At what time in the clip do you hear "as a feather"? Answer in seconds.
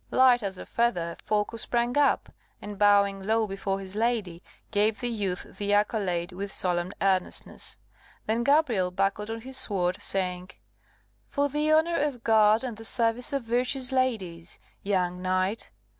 0.41-1.15